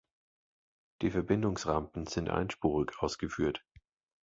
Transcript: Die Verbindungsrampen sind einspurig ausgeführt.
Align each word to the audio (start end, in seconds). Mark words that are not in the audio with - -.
Die 1.03 1.11
Verbindungsrampen 1.11 2.07
sind 2.07 2.31
einspurig 2.31 2.97
ausgeführt. 3.03 3.63